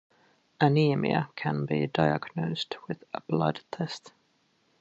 [0.59, 4.11] Anemia can be diagnosed with a blood test.